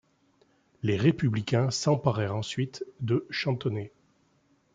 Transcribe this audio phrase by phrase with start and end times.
[0.81, 3.91] Les Républicains s'emparèrent ensuite de Chantonnay.